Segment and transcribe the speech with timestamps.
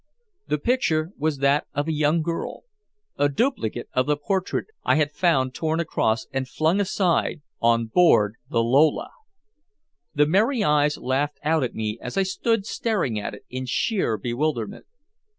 [0.47, 2.63] The picture was that of a young girl
[3.17, 8.37] a duplicate of the portrait I had found torn across and flung aside on board
[8.49, 9.11] the Lola!
[10.15, 14.17] The merry eyes laughed out at me as I stood staring at it in sheer
[14.17, 14.87] bewilderment.